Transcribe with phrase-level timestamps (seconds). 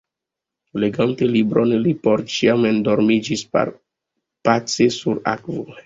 [0.83, 5.73] Legante libron li por ĉiam endormiĝis– pace sur akvo.